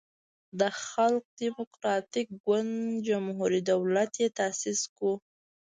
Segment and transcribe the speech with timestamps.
[0.59, 2.73] د خلق دیموکراتیک ګوند
[3.07, 5.13] جمهوری دولت یی تاسیس کړو.